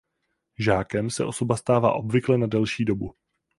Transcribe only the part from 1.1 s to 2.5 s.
osoba stává obvykle na